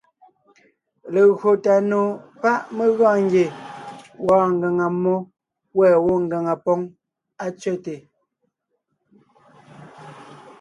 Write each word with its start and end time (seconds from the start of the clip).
Legÿo 1.13 1.49
tà 1.65 1.75
nò 1.89 1.99
pá’ 2.41 2.53
mé 2.75 2.85
gɔɔn 2.97 3.17
ngie 3.25 3.45
wɔɔn 4.25 4.49
ngàŋa 4.57 4.87
mmó, 4.95 5.15
wὲ 5.77 5.89
gwɔ́ 6.05 6.17
ngàŋa 6.25 6.53
póŋ 6.65 6.79
á 7.43 7.45
tsẅέte. 7.59 7.93